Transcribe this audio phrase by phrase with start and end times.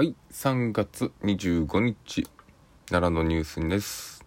[0.00, 2.26] はい、3月25日、
[2.88, 4.24] 奈良のニュースです。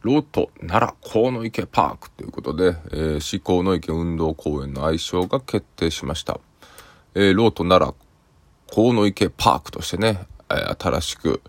[0.00, 6.40] ロート奈良河野池パークということで、えー、市河池運動公園の愛称が決定しました。
[7.14, 11.42] えー、ロート奈良河野池パークとしてね、えー、新しく、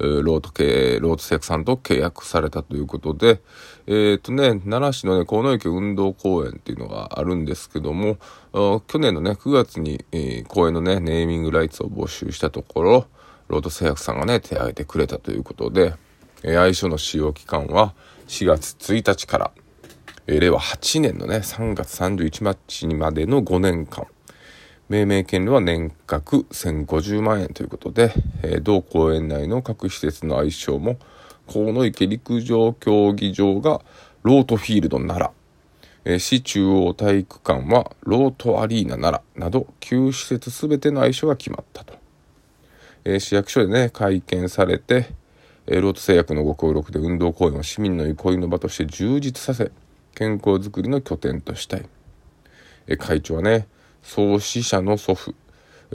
[0.00, 3.40] ロート系、ロート製薬さんと契約されたということで、
[3.86, 8.16] えっ、ー、とね、奈良市のね、河池運動公園っていうのがあるんですけども、
[8.52, 13.06] 去年のね、9月に、えー、公園のね、ネーミングライツを募集したところ、
[13.48, 15.94] ロート製薬さんがね、手挙げてくれたということで、
[16.42, 17.94] えー、愛称の使用期間は
[18.28, 19.50] 4月1日から、
[20.26, 24.06] えー、令和8年のね、3月31日までの5年間、
[24.90, 28.12] 命名権利は年額1050万円ということで、
[28.42, 30.98] えー、同公園内の各施設の愛称も、
[31.46, 33.82] 河野池陸上競技場が
[34.24, 35.32] ロートフィールド奈良、
[36.04, 41.94] えー、市中央体育館はロートアリーナ奈良など9施設すべての愛称が決まったと。
[43.04, 45.10] えー、市役所でね、会見されて、
[45.68, 49.70] えー、ロート製薬のご協力で運動公園を市民の憩いの場として充実させ、
[50.16, 51.88] 健康づくりの拠点としたい。
[52.88, 53.68] え会長はね、
[54.02, 55.34] 創始者の祖父、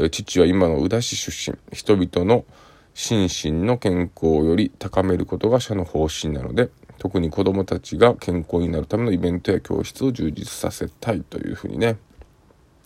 [0.09, 2.45] 父は今の宇田市出身、人々の
[2.94, 11.98] 心身の健康をより高めることが社の方針なので、特に子どもたちが健康になるためのイベントや教室を充実させたいというふうにね、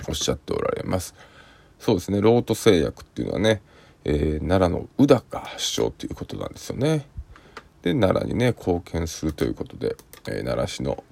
[0.07, 1.13] おっしゃっておられます。
[1.79, 3.61] そうですね、ロート製薬っていうのはね、
[4.05, 7.07] えー、奈良の宇高市長ということなんですよね。
[7.81, 9.95] で、奈良にね、貢献するということで、
[10.27, 11.03] えー、奈良市の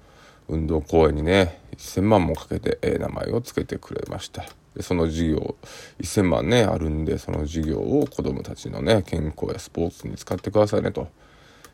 [0.49, 4.45] 運動公園にね1000万もかけて、えー、名前を付けてくれました。
[4.75, 5.55] でその事業
[5.99, 11.07] 1000万ねあるんでその事業を子どもたちのね健康やスポーツに使ってくださいねと、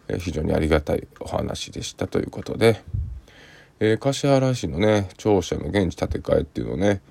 [0.08, 2.82] えー、非常にありがたいお話でしたということで、
[3.80, 7.02] えー、橿原市のね庁舎の現地建て替えっていうのをね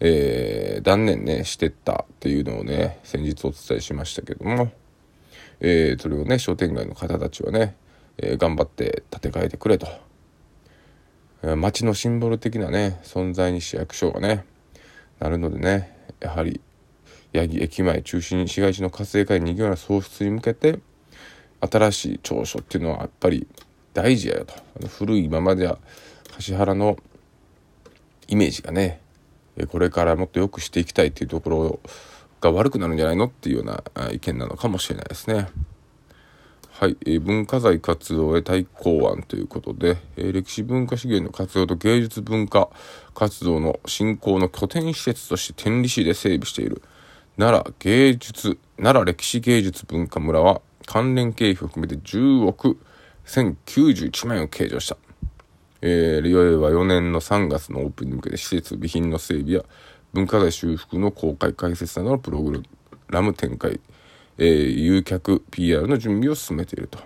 [0.00, 4.72] えー、断念ねしてったっていうのをね先日お伝えしましたけども、
[5.60, 7.76] えー、それをね商店街の方たちはね、
[8.16, 10.09] えー、頑張って建て替えてくれと。
[11.42, 14.44] 町のシンボル的なね存在に市役所がね
[15.18, 16.60] なるのでねやはり
[17.32, 20.80] 八木駅前中心に市街地の活性化やにぎわいの創出に向けて
[21.60, 23.46] 新しい長所っていうのはやっぱり
[23.94, 25.78] 大事やよと古い今までは
[26.38, 26.96] 橿原の
[28.28, 29.00] イメージがね
[29.68, 31.80] これからもっと良くしていきたいっていうところ
[32.40, 35.48] が悪くなるんじゃないのっていうような意見なのかもしれないですね。
[36.80, 42.70] はい、えー、文化財活動へ対抗案ということで、えー、歴史文化資源の活用と芸術文化
[43.12, 46.80] 活動の振興の拠点施設として天理市で整備している
[47.36, 52.78] 奈良芸術、奈良歴史芸術文化村は関連経費を含めて10億
[53.26, 54.96] 1091万円を計上した。
[55.82, 59.64] えー、令和4年の3月のオープンに向けて施設備品の整備や
[60.14, 62.62] 文化財修復の公開開設などのプログ
[63.08, 63.80] ラム展開
[64.42, 66.98] えー、誘客 PR の準備を進めていると。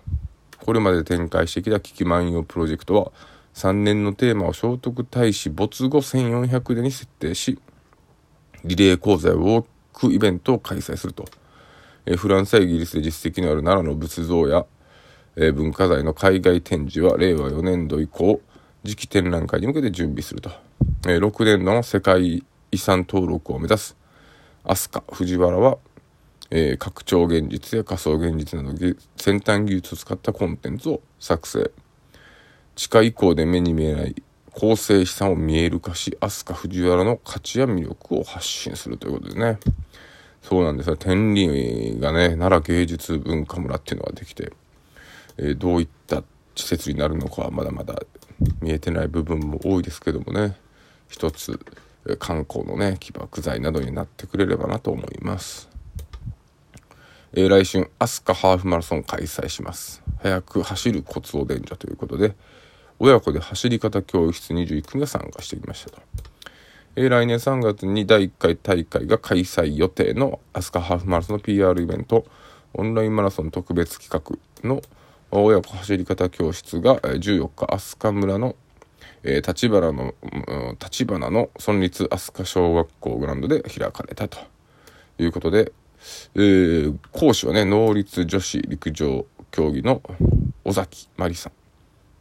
[0.64, 3.12] これまで展開してきた危機万葉プロジェクトは、
[3.54, 7.58] 3年のテーマを聖徳太子没後1400年に設定し、
[8.64, 11.24] リレー講座やウォークイベントを開催すると。
[12.06, 14.64] えー、フランスやイギリスで実績のある奈良の仏像や、
[15.34, 18.40] えー、文化財の海外展示は令和4年度以降、
[18.84, 20.50] 次期展覧会に向けて準備すると。
[21.08, 23.96] えー、6年度の世界遺産登録を目指す
[24.64, 25.78] 飛鳥藤原は
[26.56, 28.78] えー、拡張現実や仮想現実など
[29.16, 31.72] 先端技術を使ったコンテンツを作成。
[32.76, 34.14] 地下以降で目に見えない
[34.52, 39.58] 構成資産を見える化し飛鳥藤原の価値や魅力を発信するということでね。
[40.42, 40.90] そうなんです。
[40.90, 44.52] よ天理がね奈良芸術文化村っていうのができて、
[45.38, 46.22] えー、どういった
[46.54, 48.00] 施設になるのかはまだまだ
[48.60, 50.56] 見えてない部分も多いですけどもね。
[51.08, 51.58] 一つ
[52.20, 55.73] 観光のね起爆剤などになってくれればなと思います。
[57.36, 60.04] えー、来春、飛鳥ハーフマラソン開催します。
[60.22, 62.36] 早く走るコツを伝授ということで、
[63.00, 66.00] 親子で走り方教室21組が参加してきましたと。
[66.94, 72.24] えー、来年3月に第1回大会が開催予定の飛鳥ハーフマラソンの PR イベント、
[72.72, 74.80] オンラインマラソン特別企画の
[75.32, 78.54] 親子走り方教室が14日、飛鳥村の
[79.24, 80.14] えー、立花の、
[80.80, 84.38] 立花の村立飛鳥小学校グラウンドで開かれたと
[85.18, 85.72] いうことで、
[86.34, 90.02] えー、講師はね、能率女子陸上競技の
[90.64, 91.52] 尾崎真理さん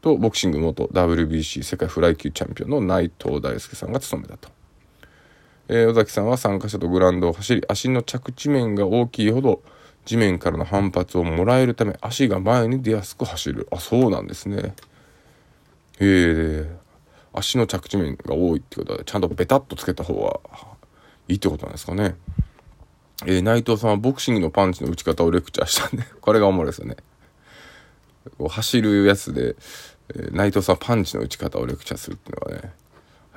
[0.01, 4.49] と、ボクシング元 WBC 世界フライ級チャンピオンの内藤大輔さんが務めたと。
[5.69, 9.61] えー、尾崎さんは参加者とグラウンドを走り、足の着地面が大きいほど、
[10.05, 13.67] 地面からの反発をもらえるため、足が前に出やすく走る。
[13.71, 14.75] あ、そうなんですね。
[15.99, 16.67] えー、
[17.31, 20.39] 足の着地面が多いってことは、ちゃんとベタッとつけた方が
[21.29, 22.15] いいってことなんですかね。
[23.25, 26.97] えー、内藤さんはボクシングのパンチの打ち方をレクチャーしたんで、 これがおもろいですよね。
[28.37, 29.55] こう走るやつで、
[30.09, 32.73] えー、内藤さんパンチの打ち方をレクチャーするっていうのはね、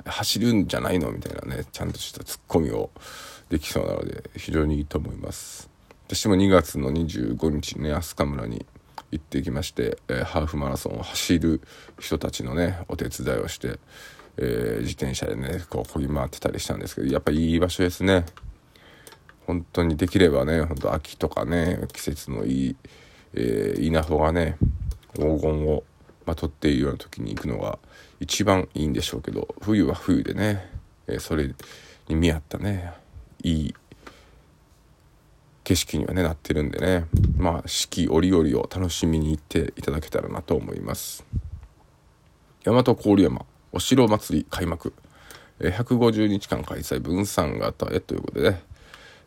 [0.05, 2.89] 走るんじゃないのみたいなね、ちゃんとしたツッコミを
[3.49, 5.69] できそうなので、非常にいいと思います。
[6.07, 8.65] 私も2月の25日にね、飛鳥村に
[9.11, 11.61] 行ってきまして、えー、ハーフマラソンを走る
[11.99, 13.79] 人たちのね、お手伝いをして、
[14.37, 18.25] えー、自転車でね、こう、こぎ回ってたりしたんですけど、やっぱいい場所ですね。
[19.47, 22.75] 本当にできればね、本当秋とかね、季節のいい、
[23.33, 24.57] えー、稲穂がね、
[25.15, 25.83] 黄金を
[26.25, 27.79] まとっているような時に行くのが
[28.19, 30.69] 一番いいんでしょうけど、冬は冬でね、
[31.07, 31.55] えー、それ
[32.09, 32.91] に見合ったね、
[33.41, 33.75] いい
[35.63, 37.07] 景色にはね、なってるんでね、
[37.37, 41.25] まあ、四季折々を楽しみに行っていただけたらなと思います。
[42.65, 44.93] 大和郡山お城祭り開幕。
[45.59, 48.61] 150日間開催分散型へということでね、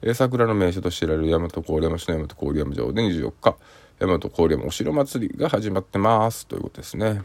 [0.02, 3.56] えー、桜の名所として知られる大和郡山市の大和郡山城で24日、
[3.98, 7.22] 大和郡山お城祭りが始まってますということですね。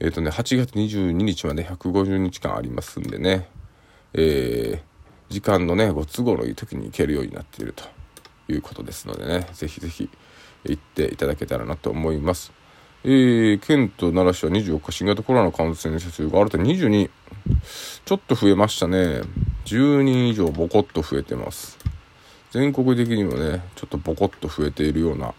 [0.00, 3.48] えっ、ー、とね、8月22日まで150日間ありますんでね、
[4.14, 7.84] えー、時間のね、ご都合のいい時に行けるようになっていると
[8.50, 10.08] いうことですのでね、ぜひぜひ
[10.64, 12.52] 行っていただけたらなと思います。
[13.04, 17.10] えー、県と奈良市は24日新型コロナの感染者数が新たに22、
[18.04, 19.22] ちょっと増えましたね。
[19.64, 21.78] 10人以上ボコッと増えてます。
[22.50, 25.34] 全国的にもね、ちょっとボコッと増えているような、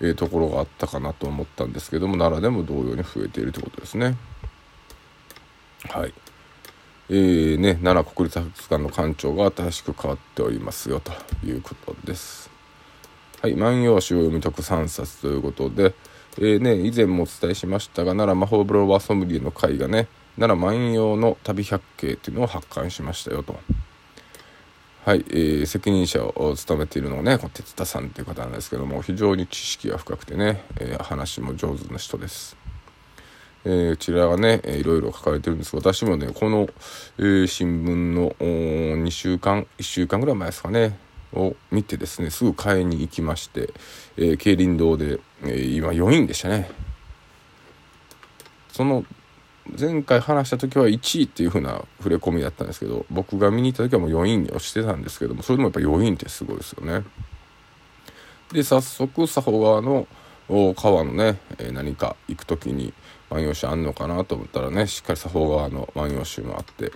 [0.00, 4.16] えー、ところがあったかなと思ったんですけども、奈良でも同様に増えているということですね。
[5.90, 6.14] はい。
[7.08, 11.12] えー、ね、奈良国立博物館の館長が新しく変わっておりますよと
[11.46, 12.50] いうことです。
[13.42, 15.94] はい、万葉集を読み解く3冊ということで、
[16.38, 23.58] えー、ね、以前もお伝えしましたが、奈良魔法ブロワーソムリエの会がね、奈良万葉の旅百景っていうのを発刊しましたよと。
[25.04, 32.56] はい、えー、責任者を務めているのがね、こ鉄田さんっていう方なんですけども、非常に知識が深くてね、えー、話も上手な人です。
[33.64, 36.68] えー、こちらがね、えー、いろいろ書かれてるんですが、私もね、この、
[37.18, 40.98] えー、新聞の2週間、1週間ぐらい前ですかね、
[41.32, 43.72] を見てですねすぐ買いに行きまして、
[44.16, 46.70] えー、競輪堂で、えー、今4位でしたね
[48.72, 49.04] その
[49.78, 57.04] 前回話した時は1位っていう風な触れ込みだったんですけど僕が見に行った時はもう4位に押してたんですけどもそれでもやっぱ4位ってすごいですよね。
[58.52, 60.06] で早速佐保川の
[60.48, 62.92] 川のね、え、何か行く時に
[63.30, 66.92] 万葉集あんのかなと思ったらねしっかり佐保川の万葉集もあって。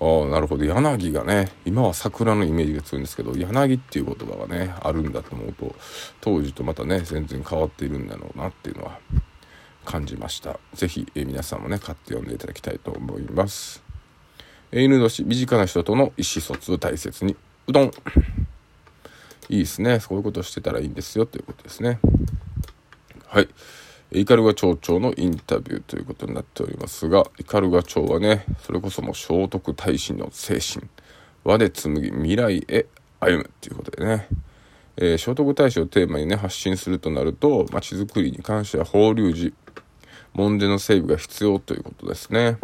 [0.00, 0.64] ああなるほど。
[0.64, 5.74] 柳がね今は桜のイメージが強いんですけど柳っていう言葉がねあるんだと思うと
[6.20, 8.98] 当時とまたね全然変わっているんだろうなっていうのは
[9.84, 10.58] 感じました。
[10.74, 13.82] 是非、え皆さんもね買って読んでいただきたいと思います。
[14.72, 17.36] 犬年身近な人との意思疎通大切に。
[17.68, 17.90] うどん。
[19.48, 20.00] いいですね。
[20.00, 22.00] そういうことしてたらいいんですよということですね。
[23.26, 23.48] はい。
[24.12, 30.88] イカルガ町長のインタビューということになっておりますが、イカルガ町はね、それこそもう聖徳太子の精神、
[31.42, 32.86] 和で紡ぎ未来へ
[33.20, 34.28] 歩むっていうことでね、
[34.96, 39.52] えー、聖徳太子をテーマにね、発信するとなると、街づくりに関しては法隆寺、
[40.34, 42.58] 門出の整備が必要ということですね。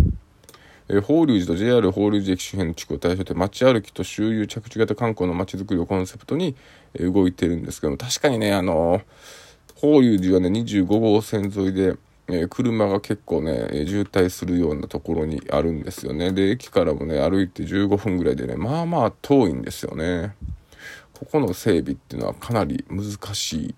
[0.88, 6.56] えー、法隆寺と JR 法隆寺駅周辺の地区を対象と街歩きと周遊着地型観光の街づくりをコンセプトに、
[6.94, 9.02] えー、動いてるんですけども、確かにね、あのー
[9.80, 11.96] 法隆寺はね、25号線沿いで、
[12.28, 16.32] え、車が結構ね、渋滞するようなところにあるんですよね。
[16.32, 20.36] で、駅からもね、歩いて15分ぐらいでね、まあまあ遠いんですよね。
[21.14, 23.74] ここの整備っていうのはかなり難しい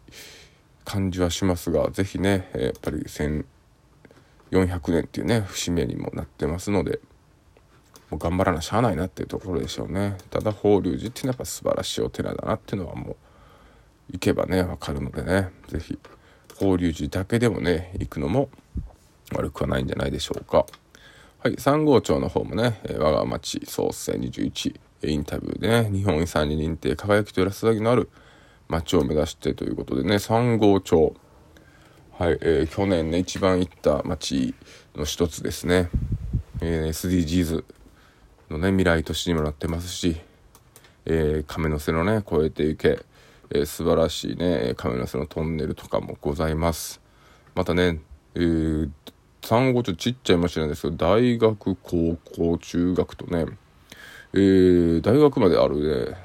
[0.85, 3.45] 感じはしますが、是非ね、やっぱり線
[4.53, 7.01] 400年っていうね、節目にもなってますので、
[8.11, 10.19] もう頑張らなしゃあないなっていうところでしょうね。
[10.31, 13.17] ただ法隆寺っていうのはやっぱ素晴らしいお寺だなっていうのはもう、
[14.13, 15.99] 行けばね、わかるのでね、是非
[16.59, 18.51] 法隆寺だけでもね、行くのも
[19.35, 20.67] 悪くはないんじゃないでしょうか。
[21.39, 28.11] はい、三号町の方もね、我が町創生21インタビューでね、日本遺産に認定、輝きと安らぎのある
[28.69, 31.17] 町を目指してということでね、三号町、
[32.19, 34.55] はい、えー、去年ね、一番行った町
[34.95, 35.89] の一つですね。
[36.61, 37.65] えー、SDGs
[38.51, 40.21] のね、未来都市にもなってますし、
[41.07, 42.99] えー、亀の瀬のね、越えていけ、
[43.51, 47.01] えー、素晴らしいね、亀の瀬のトンネルとかもございます。
[47.55, 47.99] またね、
[48.35, 48.91] えー、
[49.43, 53.47] 産後ちょっとちっちゃい町なんですけど、大学、高校、中学とね、
[54.35, 56.17] えー、大学まであるね、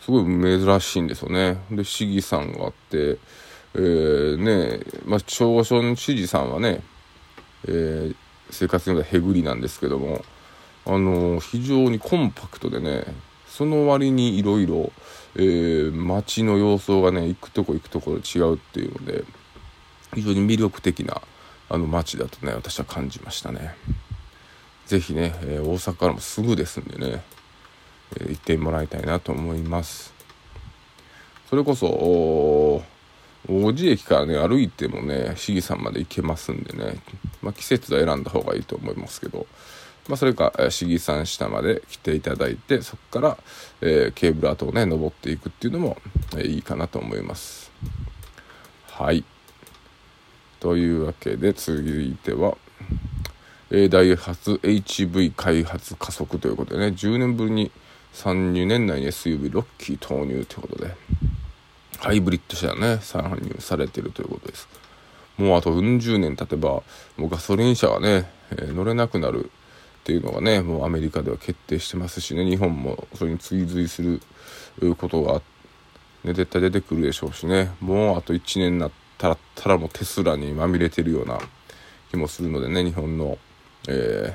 [0.00, 1.58] すごい珍しいんですよね。
[1.70, 3.18] で、市議さんがあって、
[3.76, 6.82] えー、ね、まあ、町村知事さんはね、
[7.68, 8.16] えー、
[8.50, 10.24] 生活にはへぐりなんですけども、
[10.86, 13.04] あのー、非常にコンパクトでね、
[13.56, 14.92] その割にいろいろ
[15.92, 19.24] 街の様相がね行くとこ行くところ違うっていうので
[20.14, 21.22] 非常に魅力的な
[21.70, 23.74] あの街だとね私は感じましたね。
[24.86, 27.22] 是非ね、えー、大阪からもすぐですんでね、
[28.20, 30.14] えー、行ってもらいたいなと思います。
[31.48, 32.84] それこそ
[33.48, 36.96] 王子駅からね歩いてもね市議山まで行けますんでね、
[37.42, 39.46] まあ、季節は選んだ方がいいと思いますけど。
[40.08, 43.38] まあ、それか市議山下まで来ていただいてそこから、
[43.80, 45.96] えー、ケーブル跡をね登っていくっていうのも、
[46.34, 47.72] えー、いいかなと思います。
[48.92, 49.24] はい。
[50.60, 52.56] というわけで続いては、
[53.70, 57.72] えー、ダイハツ HV 開発加速ということでね10年ぶりに
[58.14, 60.94] 32年内に SUV ロッキー投入ということで。
[61.98, 64.68] ハイブリッド車ね参入されてるということです。
[65.38, 66.82] もうあとうん十年経てば
[67.16, 69.50] もうガソリン車はね、えー、乗れなくなる
[70.00, 72.44] っていうのがねもうアメリカでは決定してますしね。
[72.44, 74.20] 日本もそれに追随する
[74.96, 75.42] ことが、
[76.24, 77.72] ね、絶対出てくるでしょうしね。
[77.80, 81.38] もうあと1年になったらたらもうテスラにまみれてるような
[82.10, 83.38] 気もするのでね日本の、
[83.88, 84.34] え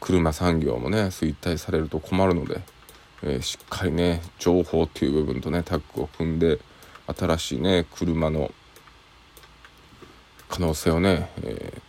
[0.00, 2.60] 車産業もね衰退されると困るので、
[3.22, 6.58] えー、しっかりね情報っていう部分とねタッグを組んで
[7.14, 8.52] 新しいね車の
[10.48, 11.80] 可能性をね、えー、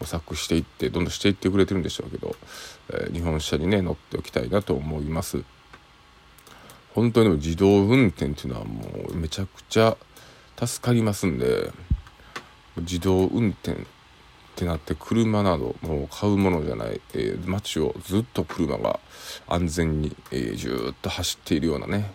[0.00, 2.34] 模索していってどんどんしていってくれてるんでしょうけど、
[2.90, 5.44] えー、日本車にね乗っておきたいなと思います。
[6.94, 9.98] 本当にでも自動運転っていうのはもうめちゃくちゃ
[10.64, 11.70] 助かりますんで
[12.78, 13.76] 自動運転っ
[14.56, 18.98] てなって車などもう買うものじゃない、えー、街をずっと車が
[19.46, 22.10] 安全に、えー、ずっと走っているようなね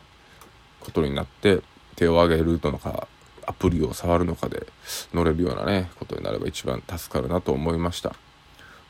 [0.80, 1.62] ことになって
[1.96, 3.08] 手を挙げるのか
[3.46, 4.68] アプリを触るのかで
[5.14, 8.16] 乗れるようなねことになれば一番助かるなと思いました。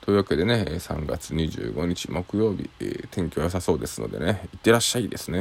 [0.01, 5.39] というわけでね3月25日木曜日、えー、天気は良さそうですのでねいってらっしゃいですね。